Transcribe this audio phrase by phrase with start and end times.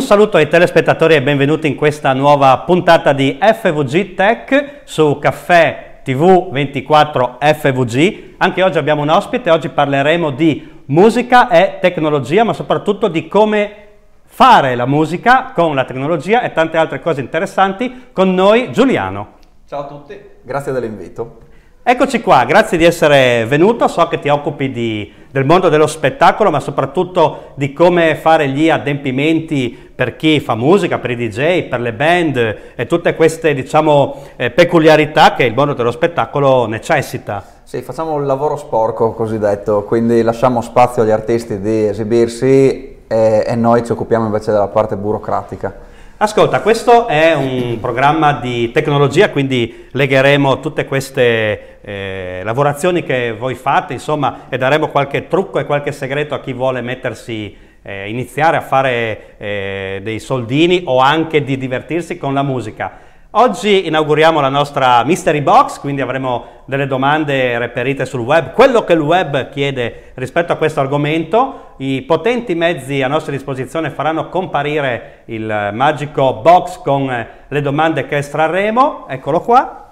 [0.00, 6.00] Un saluto ai telespettatori e benvenuti in questa nuova puntata di FVG Tech su Caffè
[6.02, 8.36] TV 24 FVG.
[8.38, 13.88] Anche oggi abbiamo un ospite, oggi parleremo di musica e tecnologia, ma soprattutto di come
[14.24, 18.06] fare la musica con la tecnologia e tante altre cose interessanti.
[18.10, 19.34] Con noi Giuliano.
[19.68, 21.49] Ciao a tutti, grazie dell'invito.
[21.82, 26.50] Eccoci qua, grazie di essere venuto, so che ti occupi di, del mondo dello spettacolo,
[26.50, 31.80] ma soprattutto di come fare gli adempimenti per chi fa musica, per i DJ, per
[31.80, 37.42] le band e tutte queste diciamo, eh, peculiarità che il mondo dello spettacolo necessita.
[37.62, 43.56] Sì, facciamo il lavoro sporco cosiddetto, quindi lasciamo spazio agli artisti di esibirsi e, e
[43.56, 45.88] noi ci occupiamo invece della parte burocratica.
[46.22, 53.54] Ascolta, questo è un programma di tecnologia, quindi legheremo tutte queste eh, lavorazioni che voi
[53.54, 58.58] fate, insomma, e daremo qualche trucco e qualche segreto a chi vuole mettersi, eh, iniziare
[58.58, 62.98] a fare eh, dei soldini o anche di divertirsi con la musica.
[63.32, 68.94] Oggi inauguriamo la nostra Mystery Box, quindi avremo delle domande reperite sul web, quello che
[68.94, 71.74] il web chiede rispetto a questo argomento.
[71.76, 78.16] I potenti mezzi a nostra disposizione faranno comparire il magico box con le domande che
[78.16, 79.06] estrarremo.
[79.06, 79.89] Eccolo qua.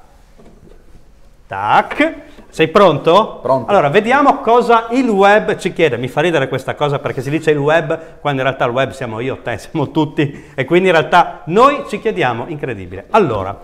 [1.49, 2.15] Tac.
[2.51, 3.39] Sei pronto?
[3.41, 3.71] Pronto.
[3.71, 5.97] Allora, vediamo cosa il web ci chiede.
[5.97, 8.91] Mi fa ridere questa cosa perché si dice il web quando in realtà il web
[8.91, 13.07] siamo io, te, siamo tutti e quindi in realtà noi ci chiediamo, incredibile.
[13.11, 13.59] Allora,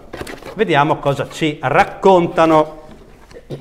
[0.54, 2.82] vediamo cosa ci raccontano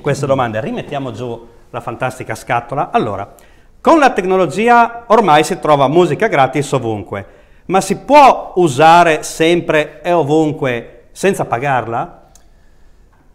[0.00, 0.60] queste domande.
[0.60, 2.90] Rimettiamo giù la fantastica scatola.
[2.90, 3.34] Allora,
[3.80, 7.26] con la tecnologia ormai si trova musica gratis ovunque,
[7.66, 12.23] ma si può usare sempre e ovunque senza pagarla?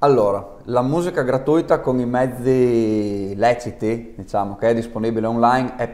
[0.02, 5.90] Allora, la musica gratuita con i mezzi leciti, diciamo, che è disponibile online, è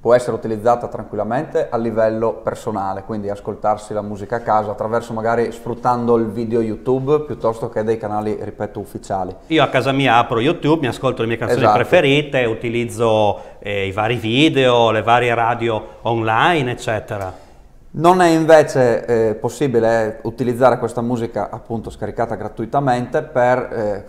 [0.00, 5.52] può essere utilizzata tranquillamente a livello personale, quindi ascoltarsi la musica a casa attraverso magari
[5.52, 9.36] sfruttando il video YouTube piuttosto che dei canali, ripeto, ufficiali.
[9.48, 11.76] Io a casa mia apro YouTube, mi ascolto le mie canzoni Esatto.
[11.76, 17.46] preferite, utilizzo eh, i vari video, le varie radio online, eccetera.
[17.90, 24.04] Non è invece eh, possibile utilizzare questa musica appunto scaricata gratuitamente per eh,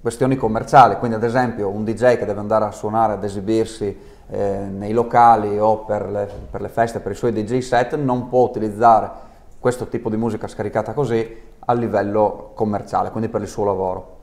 [0.00, 3.94] questioni commerciali, quindi ad esempio un DJ che deve andare a suonare, ad esibirsi
[4.30, 8.30] eh, nei locali o per le, per le feste, per i suoi DJ set, non
[8.30, 9.10] può utilizzare
[9.60, 14.21] questo tipo di musica scaricata così a livello commerciale, quindi per il suo lavoro.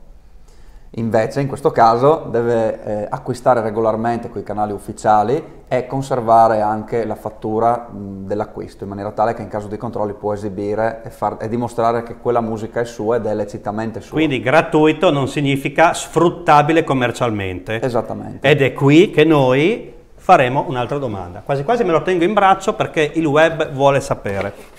[0.94, 7.14] Invece in questo caso deve eh, acquistare regolarmente quei canali ufficiali e conservare anche la
[7.14, 11.40] fattura mh, dell'acquisto in maniera tale che in caso di controlli può esibire e, far-
[11.40, 14.16] e dimostrare che quella musica è sua ed è lecitamente sua.
[14.16, 17.80] Quindi gratuito non significa sfruttabile commercialmente.
[17.80, 18.48] Esattamente.
[18.48, 21.42] Ed è qui che noi faremo un'altra domanda.
[21.44, 24.78] Quasi quasi me lo tengo in braccio perché il web vuole sapere.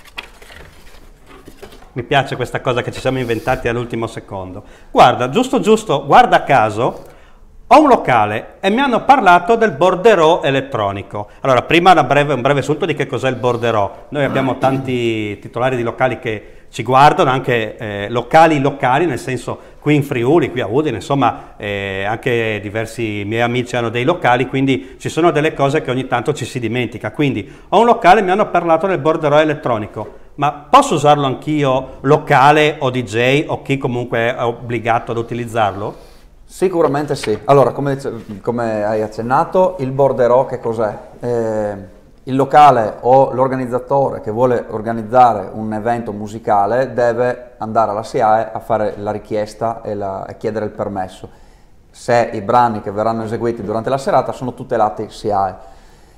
[1.93, 4.63] Mi piace questa cosa che ci siamo inventati all'ultimo secondo.
[4.91, 7.03] Guarda, giusto giusto, guarda caso,
[7.67, 11.27] ho un locale e mi hanno parlato del borderò elettronico.
[11.41, 14.05] Allora, prima breve, un breve assunto di che cos'è il borderò.
[14.09, 19.59] Noi abbiamo tanti titolari di locali che ci guardano, anche eh, locali locali, nel senso
[19.79, 24.47] qui in Friuli, qui a Udine, insomma eh, anche diversi miei amici hanno dei locali,
[24.47, 27.11] quindi ci sono delle cose che ogni tanto ci si dimentica.
[27.11, 30.20] Quindi ho un locale e mi hanno parlato del borderò elettronico.
[30.41, 35.93] Ma posso usarlo anch'io locale o DJ o chi comunque è obbligato ad utilizzarlo?
[36.43, 37.37] Sicuramente sì.
[37.45, 37.99] Allora, come,
[38.41, 40.97] come hai accennato, il borderò che cos'è?
[41.19, 41.75] Eh,
[42.23, 48.59] il locale o l'organizzatore che vuole organizzare un evento musicale deve andare alla SIAE a
[48.59, 51.29] fare la richiesta e, la- e chiedere il permesso.
[51.91, 55.55] Se i brani che verranno eseguiti durante la serata sono tutelati SIAE.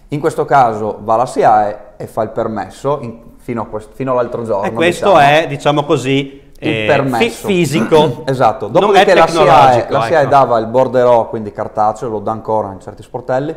[0.10, 4.66] In questo caso va alla SIAE e fa il permesso in- fino, fino all'altro giorno.
[4.66, 5.20] E questo diciamo.
[5.20, 8.24] è, diciamo così, il eh, permesso fi- fisico.
[8.26, 8.68] esatto.
[8.68, 9.94] Dopodiché la SIAE, tecnologico.
[9.94, 10.30] la SIAE ecco.
[10.30, 13.54] dava il borderò, quindi cartaceo, lo dà ancora in certi sportelli,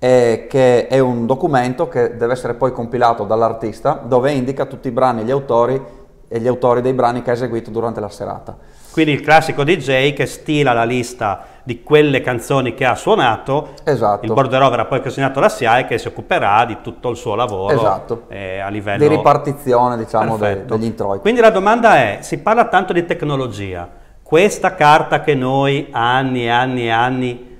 [0.00, 4.90] eh, che è un documento che deve essere poi compilato dall'artista dove indica tutti i
[4.90, 5.80] brani, gli autori
[6.26, 8.56] e gli autori dei brani che ha eseguito durante la serata.
[8.90, 14.24] Quindi il classico DJ che stila la lista di quelle canzoni che ha suonato, Esatto.
[14.24, 17.74] il borderò verrà poi consegnato alla SIAE che si occuperà di tutto il suo lavoro
[17.74, 18.22] Esatto.
[18.28, 20.76] eh, a livello Di ripartizione, diciamo, de- Perfetto.
[20.76, 21.20] degli introiti.
[21.20, 23.88] Quindi la domanda è, si parla tanto di tecnologia,
[24.22, 27.58] questa carta che noi anni e anni e anni,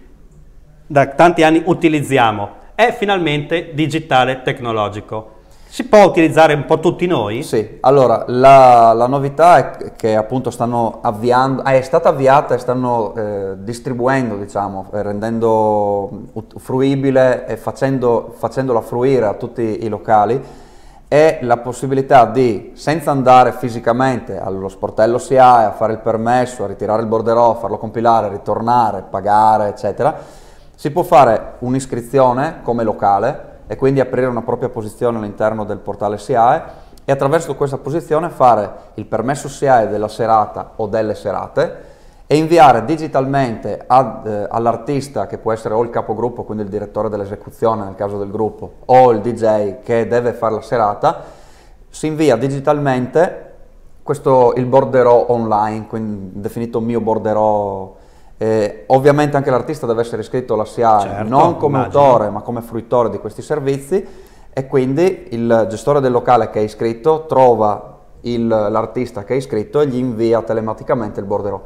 [0.87, 5.39] da tanti anni utilizziamo, è finalmente digitale tecnologico?
[5.73, 7.45] Si può utilizzare un po' tutti noi?
[7.45, 13.15] Sì, allora la, la novità è che appunto stanno avviando, è stata avviata e stanno
[13.15, 16.23] eh, distribuendo, diciamo, rendendo
[16.57, 20.43] fruibile e facendo, facendola fruire a tutti i locali,
[21.07, 26.67] è la possibilità di, senza andare fisicamente allo sportello SIAE a fare il permesso, a
[26.67, 30.19] ritirare il borderò, farlo compilare, ritornare, pagare, eccetera,
[30.75, 36.19] si può fare un'iscrizione come locale e quindi aprire una propria posizione all'interno del portale
[36.19, 36.63] SIAE
[37.05, 41.85] e attraverso questa posizione fare il permesso SIAE della serata o delle serate
[42.27, 47.09] e inviare digitalmente ad, eh, all'artista che può essere o il capogruppo, quindi il direttore
[47.09, 51.23] dell'esecuzione nel caso del gruppo, o il DJ che deve fare la serata,
[51.89, 53.53] si invia digitalmente
[54.03, 57.95] questo, il borderò online, quindi definito mio borderò
[58.43, 62.03] eh, ovviamente anche l'artista deve essere iscritto alla SIAE certo, non come immagino.
[62.03, 64.03] autore ma come fruitore di questi servizi
[64.51, 69.83] e quindi il gestore del locale che è iscritto trova il, l'artista che è iscritto
[69.83, 71.63] e gli invia telematicamente il borderò.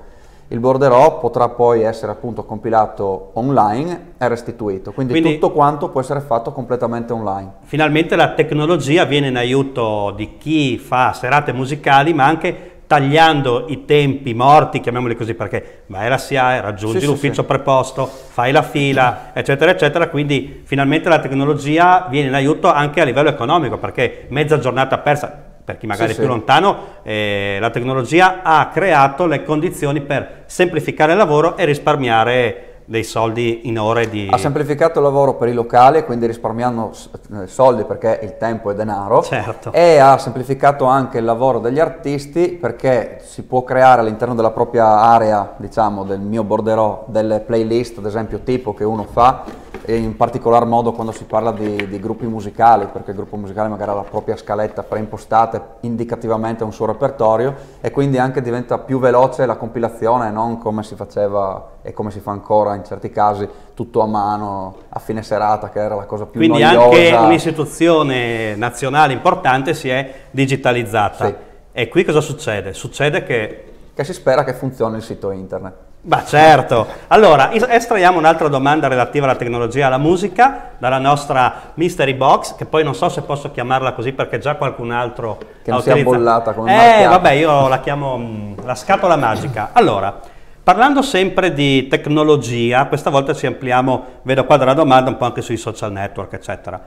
[0.49, 6.01] Il borderò potrà poi essere appunto compilato online e restituito, quindi, quindi tutto quanto può
[6.01, 7.53] essere fatto completamente online.
[7.63, 13.85] Finalmente la tecnologia viene in aiuto di chi fa serate musicali ma anche tagliando i
[13.85, 18.63] tempi morti, chiamiamoli così perché vai alla SIAE, raggiungi sì, l'ufficio sì, preposto, fai la
[18.63, 24.27] fila, eccetera, eccetera, quindi finalmente la tecnologia viene in aiuto anche a livello economico perché
[24.29, 29.43] mezza giornata persa, per chi magari è più lontano, eh, la tecnologia ha creato le
[29.43, 34.29] condizioni per semplificare il lavoro e risparmiare dei soldi in ore di...
[34.31, 36.93] Ha semplificato il lavoro per i locali, quindi risparmiando
[37.33, 39.23] eh, soldi perché il tempo è denaro.
[39.23, 39.73] Certo.
[39.73, 44.87] E ha semplificato anche il lavoro degli artisti perché si può creare all'interno della propria
[44.87, 49.45] area, diciamo, del mio borderò, delle playlist, ad esempio, tipo che uno fa,
[49.87, 53.91] in particolar modo quando si parla di, di gruppi musicali, perché il gruppo musicale magari
[53.91, 59.47] ha la propria scaletta preimpostata indicativamente un suo repertorio e quindi anche diventa più veloce
[59.47, 64.01] la compilazione, non come si faceva e come si fa ancora in certi casi tutto
[64.01, 66.83] a mano a fine serata che era la cosa più Quindi noiosa.
[66.83, 71.27] anche un'istituzione nazionale importante si è digitalizzata.
[71.27, 71.35] Sì.
[71.73, 72.73] E qui cosa succede?
[72.73, 73.65] Succede che...
[73.93, 75.75] Che si spera che funzioni il sito internet.
[76.05, 76.87] Ma certo.
[77.09, 82.65] Allora, estraiamo un'altra domanda relativa alla tecnologia e alla musica dalla nostra Mystery Box, che
[82.65, 86.53] poi non so se posso chiamarla così perché già qualcun altro che non sia bollata
[86.55, 87.09] come Eh, marchiata.
[87.09, 89.71] vabbè, io la chiamo mh, mm, la scatola magica.
[89.73, 90.21] Allora,
[90.65, 95.43] Parlando sempre di tecnologia, questa volta ci ampliamo, vedo qua dalla domanda, un po' anche
[95.43, 96.83] sui social network, eccetera.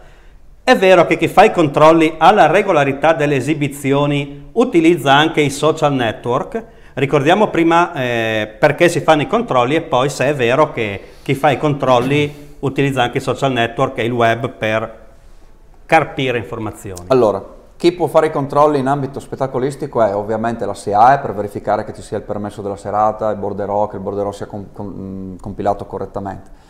[0.64, 5.94] È vero che chi fa i controlli alla regolarità delle esibizioni utilizza anche i social
[5.94, 6.64] network?
[6.96, 11.36] Ricordiamo prima eh, perché si fanno i controlli e poi se è vero che chi
[11.36, 15.06] fa i controlli utilizza anche i social network e il web per
[15.86, 17.04] carpire informazioni.
[17.10, 17.46] Allora,
[17.78, 21.94] chi può fare i controlli in ambito spettacolistico è ovviamente la SIAE per verificare che
[21.94, 25.86] ci sia il permesso della serata, il borderò, che il borderò sia com com compilato
[25.86, 26.66] correttamente.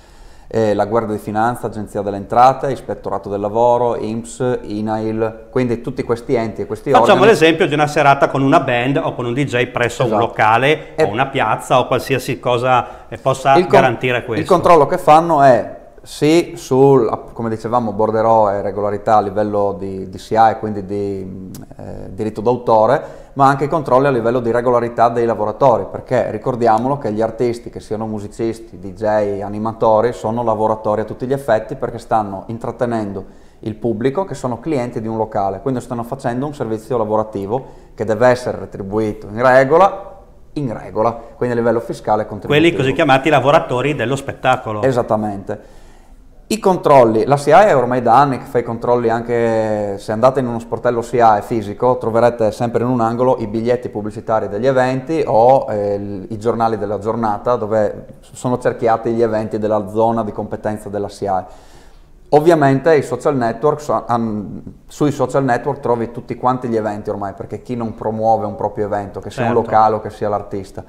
[0.50, 6.04] E la Guardia di Finanza, Agenzia delle Entrate, Ispettorato del Lavoro, INPS, INAIL, quindi tutti
[6.04, 7.20] questi enti e questi Facciamo organi.
[7.20, 10.14] Facciamo l'esempio di una serata con una band o con un DJ presso esatto.
[10.14, 12.86] un locale e o una piazza o qualsiasi cosa
[13.22, 14.42] possa garantire questo.
[14.42, 15.77] Il controllo che fanno è
[16.08, 22.14] sì, sul, come dicevamo, borderò e regolarità a livello di, di CI, quindi di eh,
[22.14, 27.22] diritto d'autore, ma anche controlli a livello di regolarità dei lavoratori, perché ricordiamolo che gli
[27.22, 33.26] artisti, che siano musicisti, DJ, animatori, sono lavoratori a tutti gli effetti perché stanno intrattenendo
[33.60, 38.06] il pubblico che sono clienti di un locale, quindi stanno facendo un servizio lavorativo che
[38.06, 40.16] deve essere retribuito in regola
[40.54, 42.48] in regola, quindi a livello fiscale contributivo.
[42.48, 44.82] Quelli così chiamati lavoratori dello spettacolo.
[44.82, 45.86] Esattamente.
[46.50, 50.40] I controlli, la SIAE è ormai da anni che fa i controlli anche se andate
[50.40, 55.22] in uno sportello SIAE fisico troverete sempre in un angolo i biglietti pubblicitari degli eventi
[55.28, 60.88] o eh, i giornali della giornata dove sono cerchiati gli eventi della zona di competenza
[60.88, 61.46] della SIAE.
[62.30, 63.82] Ovviamente i social network,
[64.88, 68.86] sui social network trovi tutti quanti gli eventi ormai perché chi non promuove un proprio
[68.86, 69.58] evento, che sia certo.
[69.58, 70.82] un locale o che sia l'artista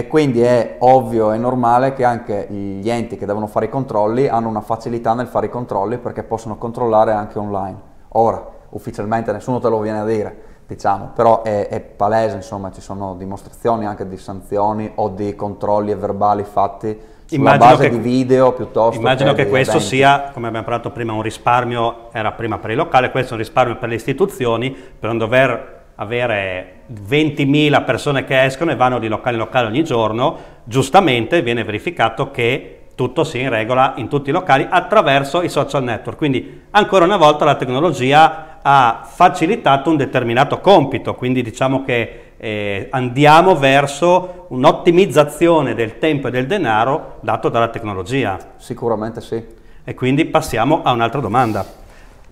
[0.00, 4.28] e quindi è ovvio e normale che anche gli enti che devono fare i controlli
[4.28, 7.78] hanno una facilità nel fare i controlli perché possono controllare anche online.
[8.12, 12.80] Ora, ufficialmente nessuno te lo viene a dire, diciamo, però è, è palese, insomma, ci
[12.80, 17.98] sono dimostrazioni anche di sanzioni o di controlli verbali fatti sulla immagino base che, di
[17.98, 19.96] video piuttosto immagino che, che questo eventi.
[19.96, 23.42] sia come abbiamo parlato prima un risparmio era prima per il locale questo è un
[23.42, 29.08] risparmio per le istituzioni per non dover avere 20.000 persone che escono e vanno di
[29.08, 34.30] locale in locale ogni giorno, giustamente viene verificato che tutto sia in regola in tutti
[34.30, 36.16] i locali attraverso i social network.
[36.16, 42.88] Quindi ancora una volta la tecnologia ha facilitato un determinato compito, quindi diciamo che eh,
[42.90, 48.38] andiamo verso un'ottimizzazione del tempo e del denaro dato dalla tecnologia.
[48.56, 49.42] Sicuramente sì.
[49.84, 51.79] E quindi passiamo a un'altra domanda.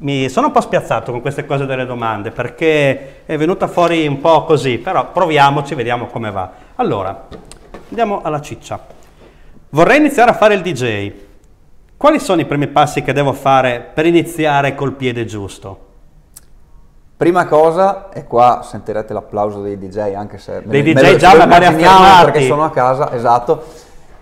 [0.01, 4.21] Mi sono un po' spiazzato con queste cose delle domande perché è venuta fuori un
[4.21, 6.51] po' così, però proviamoci, vediamo come va.
[6.77, 7.27] Allora,
[7.89, 8.79] andiamo alla ciccia.
[9.71, 11.13] Vorrei iniziare a fare il DJ.
[11.97, 15.87] Quali sono i primi passi che devo fare per iniziare col piede giusto?
[17.17, 21.35] Prima cosa, e qua sentirete l'applauso dei DJ, anche se dei me, DJ me già
[21.35, 22.25] magari affermati.
[22.27, 23.65] perché sono a casa, esatto.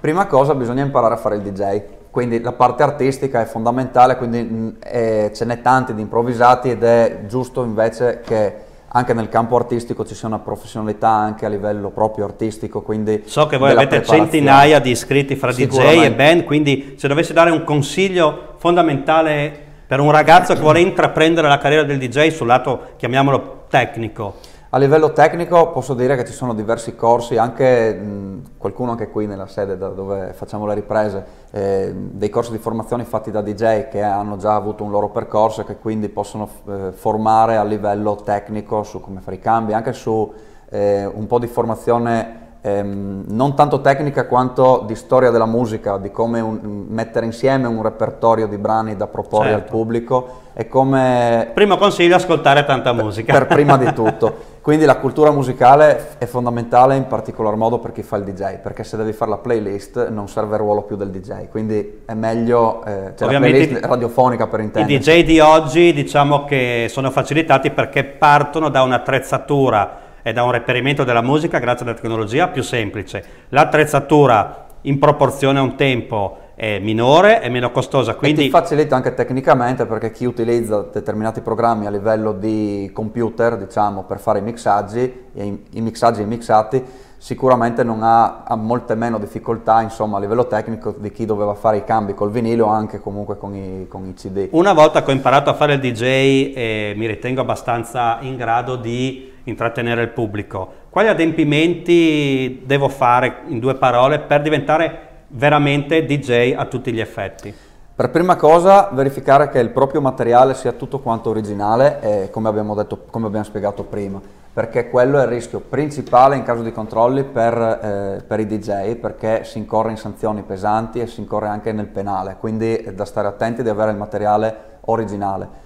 [0.00, 1.83] Prima cosa bisogna imparare a fare il DJ,
[2.16, 7.25] quindi la parte artistica è fondamentale, quindi eh, ce n'è tanti di improvvisati ed è
[7.26, 8.54] giusto invece che
[8.88, 13.44] anche nel campo artistico ci sia una professionalità anche a livello proprio artistico, quindi So
[13.44, 17.64] che voi avete centinaia di iscritti fra DJ e band, quindi se dovessi dare un
[17.64, 23.66] consiglio fondamentale per un ragazzo che vuole intraprendere la carriera del DJ sul lato, chiamiamolo
[23.68, 24.37] tecnico,
[24.70, 29.26] a livello tecnico posso dire che ci sono diversi corsi, anche mh, qualcuno anche qui
[29.26, 33.88] nella sede da dove facciamo le riprese, eh, dei corsi di formazione fatti da DJ
[33.88, 38.16] che hanno già avuto un loro percorso e che quindi possono eh, formare a livello
[38.16, 40.32] tecnico su come fare i cambi, anche su
[40.68, 46.11] eh, un po' di formazione ehm, non tanto tecnica quanto di storia della musica, di
[46.11, 49.62] come un, mettere insieme un repertorio di brani da proporre certo.
[49.62, 51.50] al pubblico e come...
[51.54, 53.32] Primo consiglio, ascoltare tanta musica.
[53.32, 54.54] Per prima di tutto.
[54.62, 58.82] Quindi la cultura musicale è fondamentale in particolar modo per chi fa il DJ, perché
[58.82, 62.85] se devi fare la playlist non serve il ruolo più del DJ, quindi è meglio,
[62.85, 64.92] eh, cioè la playlist radiofonica per intendere.
[64.92, 70.50] I DJ di oggi diciamo che sono facilitati perché partono da un'attrezzatura e da un
[70.50, 73.25] reperimento della musica grazie alla tecnologia più semplice.
[73.50, 78.16] L'attrezzatura in proporzione a un tempo è minore e meno costosa.
[78.16, 78.40] Quindi...
[78.40, 84.02] E ti facilita anche tecnicamente perché chi utilizza determinati programmi a livello di computer, diciamo,
[84.02, 86.83] per fare i mixaggi, i, i mixaggi e i mixati,
[87.18, 91.76] sicuramente non ha, ha, molte meno difficoltà insomma, a livello tecnico di chi doveva fare
[91.76, 94.49] i cambi col vinile o anche comunque con i, con i CD.
[94.50, 98.75] Una volta che ho imparato a fare il DJ eh, mi ritengo abbastanza in grado
[98.75, 100.85] di intrattenere il pubblico.
[100.91, 107.55] Quali adempimenti devo fare in due parole per diventare veramente DJ a tutti gli effetti?
[107.97, 112.75] Per prima cosa verificare che il proprio materiale sia tutto quanto originale e come abbiamo,
[112.75, 114.21] detto, come abbiamo spiegato prima,
[114.53, 118.97] perché quello è il rischio principale in caso di controlli per, eh, per, i DJ,
[118.97, 123.07] perché si incorre in sanzioni pesanti e si incorre anche nel penale, quindi è da
[123.07, 125.65] stare attenti di avere il materiale originale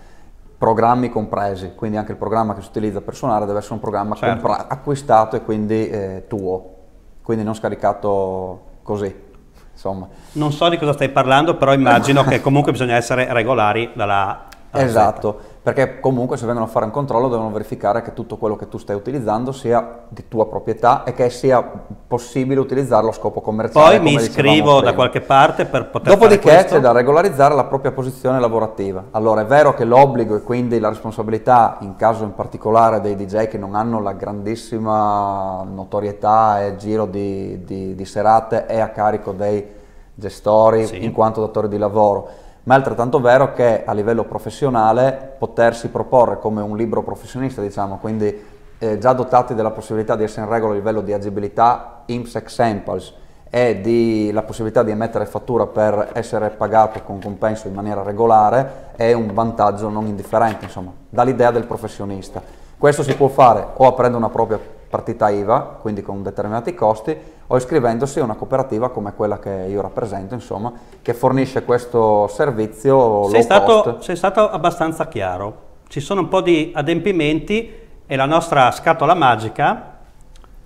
[0.61, 4.15] programmi compresi, quindi anche il programma che si utilizza per suonare deve essere un programma
[4.15, 4.47] certo.
[4.47, 6.75] acquistato e quindi eh, tuo,
[7.23, 9.29] quindi non scaricato così.
[9.73, 10.07] Insomma.
[10.33, 14.49] Non so di cosa stai parlando, però immagino che comunque bisogna essere regolari dalla...
[14.71, 15.39] dalla esatto.
[15.41, 18.69] Seta perché comunque se vengono a fare un controllo devono verificare che tutto quello che
[18.69, 21.63] tu stai utilizzando sia di tua proprietà e che sia
[22.07, 23.99] possibile utilizzarlo a scopo commerciale.
[23.99, 28.41] Poi mi iscrivo da qualche parte per poter Dopodiché c'è da regolarizzare la propria posizione
[28.41, 29.05] lavorativa.
[29.11, 33.49] Allora è vero che l'obbligo e quindi la responsabilità, in caso in particolare dei DJ
[33.49, 39.33] che non hanno la grandissima notorietà e giro di, di, di serate, è a carico
[39.33, 39.79] dei
[40.15, 41.05] gestori sì.
[41.05, 46.39] in quanto datori di lavoro ma è altrettanto vero che a livello professionale potersi proporre
[46.39, 48.33] come un libro professionista, diciamo, quindi
[48.79, 53.13] eh, già dotati della possibilità di essere in regola a livello di agibilità, IMSS Examples
[53.51, 58.93] e di, la possibilità di emettere fattura per essere pagato con compenso in maniera regolare
[58.95, 62.41] è un vantaggio non indifferente, insomma, dall'idea del professionista.
[62.79, 67.19] Questo si può fare o aprendo una propria partita IVA, quindi con determinati costi,
[67.53, 73.29] o iscrivendosi a una cooperativa come quella che io rappresento, insomma, che fornisce questo servizio
[73.29, 75.69] sei stato, sei stato abbastanza chiaro.
[75.89, 77.73] Ci sono un po' di adempimenti
[78.07, 79.99] e la nostra scatola magica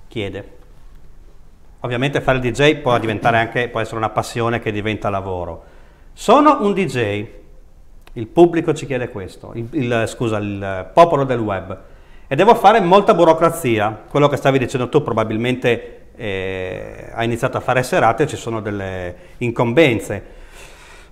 [0.09, 0.53] chiede.
[1.81, 5.63] Ovviamente fare il DJ può diventare anche, può essere una passione che diventa lavoro.
[6.13, 7.27] Sono un DJ,
[8.13, 11.79] il pubblico ci chiede questo, il, il, scusa, il popolo del web
[12.27, 17.61] e devo fare molta burocrazia, quello che stavi dicendo tu probabilmente eh, ha iniziato a
[17.61, 20.23] fare serate, ci sono delle incombenze.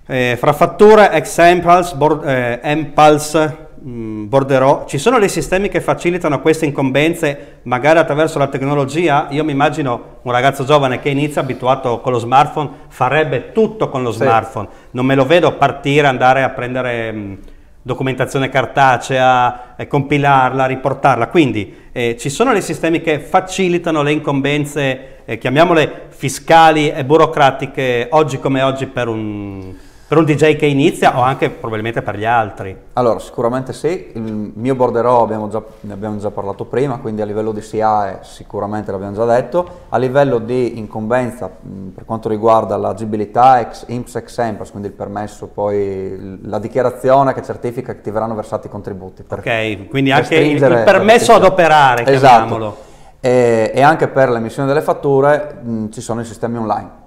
[0.05, 6.41] Eh, fra fatture, examples, board, eh, Empals, mh, Borderò, ci sono dei sistemi che facilitano
[6.41, 9.27] queste incombenze magari attraverso la tecnologia?
[9.29, 14.03] Io mi immagino un ragazzo giovane che inizia abituato con lo smartphone, farebbe tutto con
[14.03, 14.19] lo sì.
[14.19, 17.11] smartphone, non me lo vedo partire, andare a prendere...
[17.11, 17.37] Mh,
[17.83, 21.27] documentazione cartacea, eh, compilarla, riportarla.
[21.27, 28.07] Quindi eh, ci sono dei sistemi che facilitano le incombenze, eh, chiamiamole fiscali e burocratiche,
[28.11, 29.75] oggi come oggi per un,
[30.13, 32.77] per un DJ che inizia o anche probabilmente per gli altri?
[32.93, 37.25] Allora, sicuramente sì, il mio borderò abbiamo già, ne abbiamo già parlato prima, quindi a
[37.25, 43.59] livello di SIAE sicuramente l'abbiamo già detto, a livello di incombenza per quanto riguarda l'agibilità
[43.59, 48.35] ex IMSS ex Empers, quindi il permesso, poi la dichiarazione che certifica che ti verranno
[48.35, 49.23] versati i contributi.
[49.27, 52.35] Ok, quindi anche il, il permesso ad operare, esatto.
[52.35, 52.77] chiamiamolo.
[53.19, 57.01] E, e, anche per l'emissione delle fatture mh, ci sono i sistemi online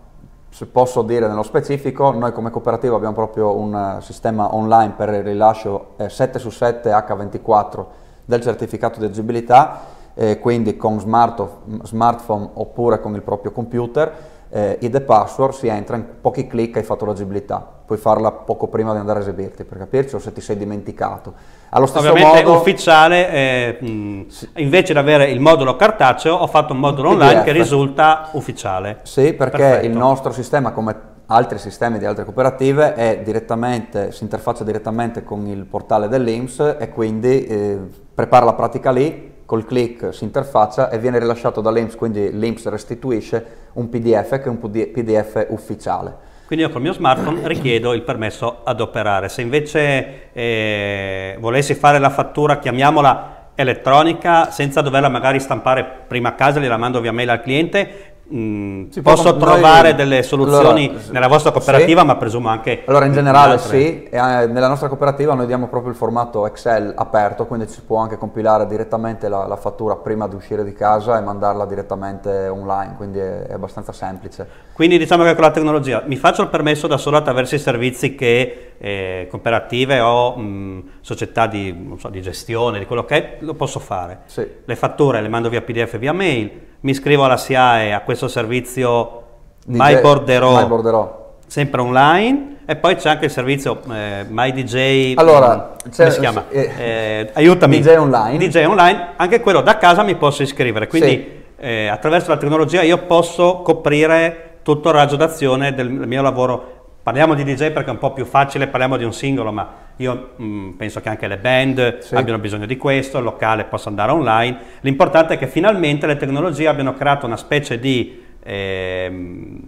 [0.56, 5.10] se posso dire nello specifico, noi come cooperativa abbiamo proprio un uh, sistema online per
[5.10, 7.84] il rilascio eh, 7 su 7 H24
[8.24, 9.80] del certificato di agibilità,
[10.14, 11.46] eh, quindi con smart
[11.82, 14.10] smartphone oppure con il proprio computer,
[14.50, 18.68] eh, id e password si entra in pochi clic hai fatto l'agibilità, puoi farla poco
[18.68, 21.32] prima di andare a esibirti per capirci o se ti sei dimenticato.
[21.70, 24.26] Allo stesso Ovviamente modo, ufficiale, eh, mh,
[24.56, 27.20] invece di avere il modulo cartaceo ho fatto un modulo PDF.
[27.20, 29.00] online che risulta ufficiale.
[29.02, 29.86] Sì, perché Perfetto.
[29.86, 35.46] il nostro sistema come altri sistemi di altre cooperative è direttamente, si interfaccia direttamente con
[35.46, 37.78] il portale dell'IMS e quindi eh,
[38.14, 43.46] prepara la pratica lì, col click si interfaccia e viene rilasciato dall'IMS, quindi l'IMS restituisce
[43.74, 46.34] un PDF che è un PDF ufficiale.
[46.46, 49.28] Quindi io col mio smartphone richiedo il permesso ad operare.
[49.28, 56.34] Se invece eh, volessi fare la fattura, chiamiamola elettronica, senza doverla magari stampare prima a
[56.34, 61.28] casa, gliela mando via mail al cliente, Mm, posso trovare noi, delle soluzioni allora, nella
[61.28, 62.06] vostra cooperativa, sì.
[62.06, 62.82] ma presumo anche.
[62.86, 64.02] Allora, in generale, in sì.
[64.02, 67.98] E, eh, nella nostra cooperativa noi diamo proprio il formato Excel aperto, quindi si può
[67.98, 72.94] anche compilare direttamente la, la fattura prima di uscire di casa e mandarla direttamente online,
[72.96, 74.64] quindi è, è, abbastanza semplice.
[74.72, 78.16] Quindi diciamo che con la tecnologia mi faccio il permesso da solo attraverso i servizi
[78.16, 83.54] che eh, cooperative o mh, società di, so, di, gestione, di quello che è, lo
[83.54, 84.22] posso fare.
[84.26, 84.44] Sì.
[84.64, 89.22] Le fatture le mando via PDF via mail mi iscrivo alla SIAE a questo servizio
[89.66, 92.58] MyBorderò, sempre online.
[92.64, 96.44] E poi c'è anche il servizio eh, MyDJ allora, come si chiama?
[96.48, 97.80] Eh, eh, aiutami.
[97.80, 98.38] DJ online.
[98.38, 99.08] DJ online.
[99.16, 100.86] Anche quello da casa mi posso iscrivere.
[100.86, 101.44] Quindi sì.
[101.58, 106.74] Eh, attraverso la tecnologia io posso coprire tutto il raggio d'azione del mio lavoro.
[107.02, 110.30] Parliamo di DJ perché è un po' più facile, parliamo di un singolo, ma io
[110.36, 112.14] mh, mm, penso che anche le band sì.
[112.14, 114.58] abbiano bisogno di questo, il locale possa andare online.
[114.80, 119.60] L'importante è che finalmente le tecnologie abbiano creato una specie di, eh,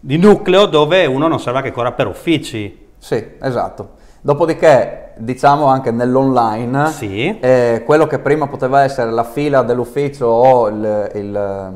[0.00, 2.86] di nucleo dove uno non serve che corra per uffici.
[2.98, 4.02] Sì, esatto.
[4.20, 7.38] Dopodiché, diciamo anche nell'online, sì.
[7.38, 11.72] eh, quello che prima poteva essere la fila dell'ufficio o il, il,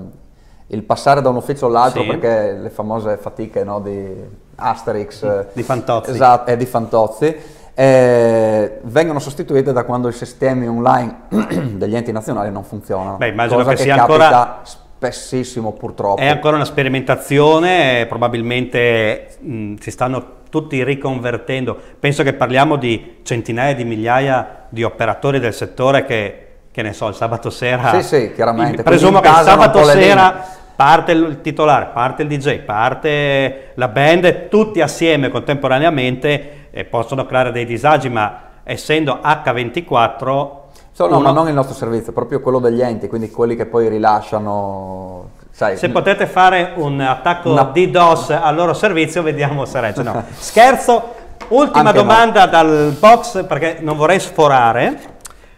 [0.68, 2.08] il, passare da un ufficio all'altro, sì.
[2.08, 4.14] perché le famose fatiche no, di
[4.56, 7.36] Asterix di Fantozzi, esatto, è di Fantozzi
[7.80, 11.28] eh, vengono sostituite da quando i sistemi online
[11.78, 13.18] degli enti nazionali non funzionano.
[13.18, 16.20] Beh, immagino che, che sia ancora spessissimo purtroppo.
[16.20, 21.78] È ancora una sperimentazione, probabilmente mh, si stanno tutti riconvertendo.
[22.00, 27.06] Penso che parliamo di centinaia di migliaia di operatori del settore che, che ne so,
[27.06, 28.00] il sabato sera...
[28.00, 28.82] Sì, sì, chiaramente.
[28.82, 34.80] Presumo che il sabato sera parte il titolare, parte il DJ, parte la band, tutti
[34.80, 40.50] assieme contemporaneamente eh, possono creare dei disagi, ma essendo H24...
[40.92, 41.18] So, no, uno...
[41.18, 45.30] ma non il nostro servizio, proprio quello degli enti, quindi quelli che poi rilasciano...
[45.50, 47.64] Sai, se potete fare un attacco una...
[47.64, 50.04] DDoS al loro servizio, vediamo se regge.
[50.04, 50.22] No.
[50.30, 51.14] Scherzo,
[51.48, 52.50] ultima Anche domanda no.
[52.52, 54.96] dal box perché non vorrei sforare.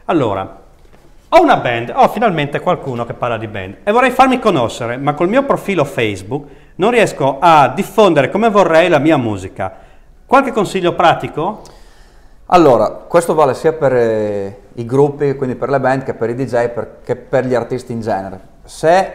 [0.06, 0.60] Allora,
[1.33, 5.14] ho una band, ho finalmente qualcuno che parla di band e vorrei farmi conoscere, ma
[5.14, 9.73] col mio profilo Facebook non riesco a diffondere come vorrei la mia musica.
[10.27, 11.62] Qualche consiglio pratico?
[12.47, 16.35] Allora, questo vale sia per eh, i gruppi, quindi per le band, che per i
[16.35, 18.40] DJ, per, che per gli artisti in genere.
[18.64, 19.12] Se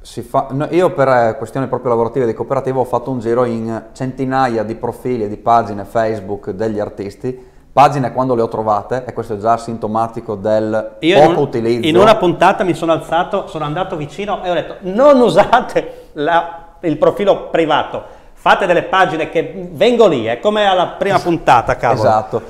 [0.00, 3.84] si fa, io per eh, questioni proprio lavorative di cooperativa ho fatto un giro in
[3.92, 9.14] centinaia di profili e di pagine Facebook degli artisti Pagine quando le ho trovate, e
[9.14, 11.88] questo è già sintomatico del Io poco in un, utilizzo.
[11.88, 16.74] In una puntata mi sono alzato, sono andato vicino e ho detto non usate la,
[16.80, 18.02] il profilo privato,
[18.34, 22.00] fate delle pagine che vengo lì, è come alla prima puntata, cavolo.
[22.00, 22.42] Esatto.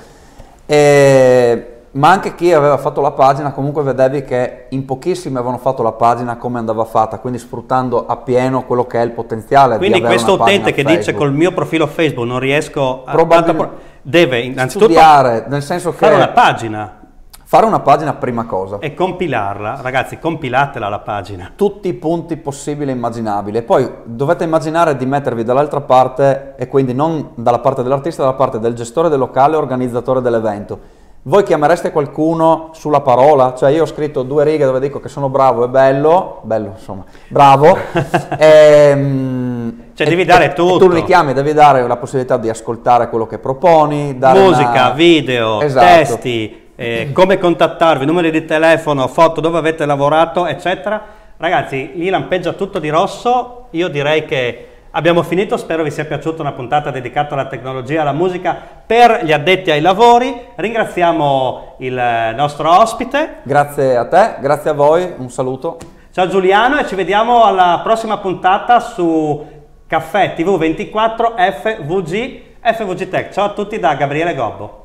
[0.66, 5.82] E, ma anche chi aveva fatto la pagina comunque vedevi che in pochissimi avevano fatto
[5.82, 10.34] la pagina come andava fatta, quindi sfruttando appieno quello che è il potenziale quindi questo
[10.34, 13.12] utente che dice col mio profilo Facebook non riesco a...
[13.12, 16.96] Probabilmente deve innanzitutto studiare, nel senso che fare una pagina.
[17.44, 18.78] Fare una pagina prima cosa.
[18.78, 21.52] E compilarla, ragazzi, compilatela la pagina.
[21.54, 23.58] Tutti i punti possibili e immaginabili.
[23.58, 28.36] E poi dovete immaginare di mettervi dall'altra parte, e quindi non dalla parte dell'artista, dalla
[28.36, 31.00] parte del gestore del locale, organizzatore dell'evento.
[31.24, 33.54] Voi chiamereste qualcuno sulla parola?
[33.54, 37.04] Cioè io ho scritto due righe dove dico che sono bravo e bello, bello insomma,
[37.28, 37.78] bravo,
[38.36, 40.78] e, cioè e, devi dare tutto.
[40.78, 44.90] tu li chiami, devi dare la possibilità di ascoltare quello che proponi, musica, una...
[44.90, 45.86] video, esatto.
[45.86, 51.00] testi, eh, come contattarvi, numeri di telefono, foto, dove avete lavorato, eccetera.
[51.36, 56.42] Ragazzi, lì lampeggia tutto di rosso, io direi che abbiamo finito, spero vi sia piaciuta
[56.42, 60.34] una puntata dedicata alla tecnologia e alla musica per gli addetti ai lavori.
[60.54, 63.40] Ringraziamo il nostro ospite.
[63.42, 65.78] Grazie a te, grazie a voi, un saluto.
[66.12, 69.44] Ciao Giuliano e ci vediamo alla prossima puntata su
[69.86, 73.32] Caffè TV24 FVG FVG Tech.
[73.32, 74.80] Ciao a tutti da Gabriele Gobbo.